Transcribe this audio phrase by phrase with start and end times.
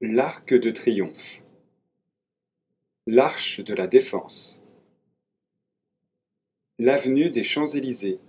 [0.00, 1.42] L'Arc de Triomphe.
[3.08, 4.62] L'Arche de la Défense.
[6.78, 8.20] L'avenue des Champs-Élysées.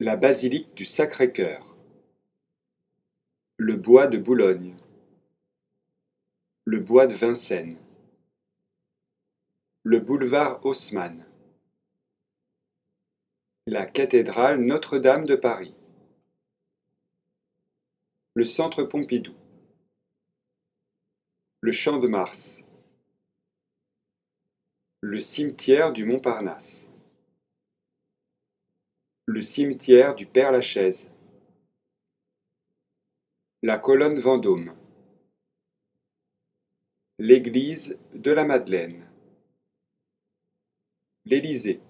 [0.00, 1.76] La basilique du Sacré-Cœur.
[3.56, 4.74] Le bois de Boulogne.
[6.64, 7.78] Le bois de Vincennes.
[9.84, 11.24] Le boulevard Haussmann.
[13.68, 15.76] La cathédrale Notre-Dame de Paris
[18.36, 19.32] Le Centre Pompidou.
[21.60, 22.64] Le Champ de Mars.
[25.02, 26.90] Le cimetière du Montparnasse
[29.26, 31.12] Le cimetière du Père-Lachaise
[33.62, 34.74] La colonne Vendôme.
[37.20, 39.08] L'église de la Madeleine.
[41.24, 41.80] L'Élysée.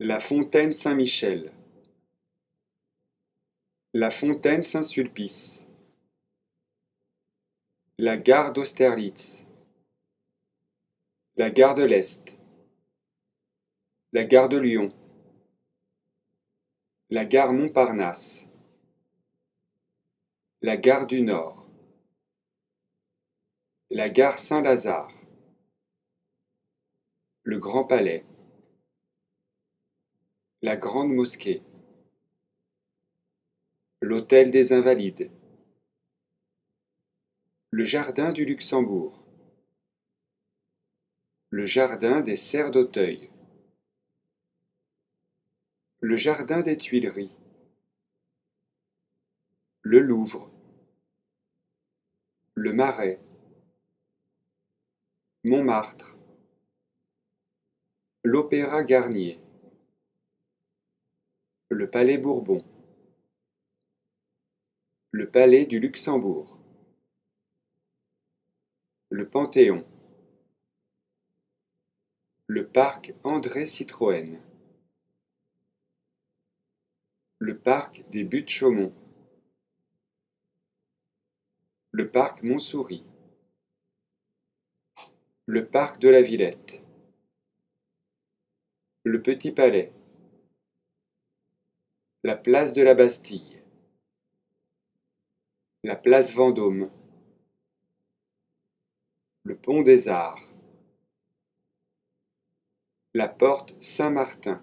[0.00, 1.50] La fontaine Saint-Michel
[3.94, 5.66] La fontaine Saint-Sulpice.
[7.98, 9.44] La gare d'Austerlitz.
[11.36, 12.38] La gare de l'Est.
[14.14, 14.90] La gare de Lyon.
[17.10, 18.48] La gare Montparnasse.
[20.62, 21.68] La gare du Nord.
[23.90, 25.12] La gare Saint-Lazare.
[27.42, 28.24] Le Grand Palais.
[30.62, 31.62] La Grande Mosquée
[34.04, 35.30] L'Hôtel des Invalides.
[37.70, 39.24] Le Jardin du Luxembourg.
[41.50, 43.30] Le Jardin des Serres d'Auteuil.
[46.00, 47.30] Le Jardin des Tuileries.
[49.82, 50.50] Le Louvre.
[52.54, 53.20] Le Marais.
[55.44, 56.18] Montmartre.
[58.24, 59.38] L'Opéra Garnier.
[61.68, 62.64] Le Palais Bourbon
[65.32, 66.58] Palais du Luxembourg.
[69.08, 69.82] Le Panthéon.
[72.48, 74.38] Le Parc André-Citroën
[77.38, 78.92] Le Parc des Buttes-Chaumont
[81.92, 83.06] Le Parc Montsouris.
[85.46, 86.82] Le Parc de la Villette.
[89.04, 89.94] Le Petit Palais.
[92.22, 93.61] La place de la Bastille
[95.84, 96.92] La place Vendôme.
[99.42, 100.52] Le pont des Arts.
[103.14, 104.62] La porte Saint-Martin.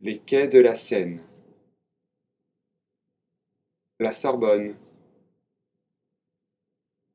[0.00, 1.26] Les quais de la Seine.
[3.98, 4.76] La Sorbonne.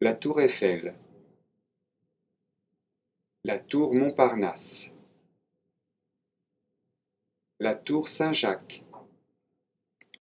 [0.00, 0.96] La tour Eiffel.
[3.44, 4.90] La tour Montparnasse.
[7.60, 8.83] La tour Saint-Jacques